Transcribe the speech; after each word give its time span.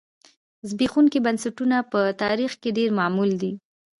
زبېښونکي 0.69 1.19
بنسټونه 1.25 1.77
په 1.91 1.99
تاریخ 2.23 2.51
کې 2.61 2.69
ډېر 2.77 2.89
معمول 2.99 3.31
دي 3.41 3.51